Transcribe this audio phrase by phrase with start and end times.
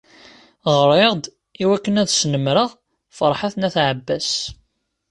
[0.79, 1.23] Ɣriɣ-d
[1.61, 2.69] i wakken ad snemmreɣ
[3.17, 4.29] Ferḥat n At Ɛebbas.